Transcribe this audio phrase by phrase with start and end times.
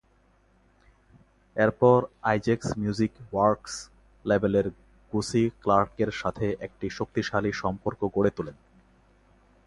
[1.55, 1.97] এরপর
[2.23, 3.73] Isaacs music works
[4.25, 4.67] লেবেলের
[5.11, 8.57] Gussie ক্লার্কের সাথে একটি শক্তিশালী সম্পর্ক গড়ে তোলেন।